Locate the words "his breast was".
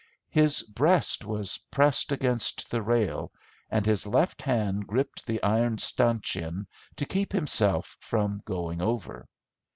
0.31-1.59